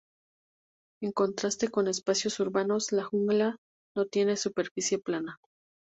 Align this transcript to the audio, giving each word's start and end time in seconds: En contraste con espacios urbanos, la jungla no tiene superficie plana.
En 1.03 1.11
contraste 1.11 1.67
con 1.67 1.87
espacios 1.87 2.39
urbanos, 2.39 2.91
la 2.91 3.03
jungla 3.03 3.57
no 3.95 4.07
tiene 4.07 4.35
superficie 4.35 4.97
plana. 4.97 5.37